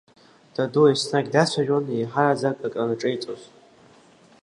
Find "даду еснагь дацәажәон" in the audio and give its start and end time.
0.55-1.85